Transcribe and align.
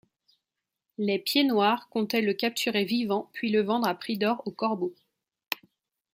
Les 0.97 1.19
Pieds-Noirs 1.19 1.87
comptaient 1.89 2.23
le 2.23 2.33
capturer 2.33 2.85
vivant 2.85 3.29
puis 3.33 3.51
le 3.51 3.61
vendre 3.61 3.87
à 3.87 3.93
prix 3.93 4.17
d'or 4.17 4.41
aux 4.47 4.51
Corbeaux. 4.51 4.95